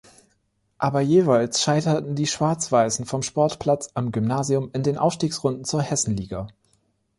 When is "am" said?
3.93-4.11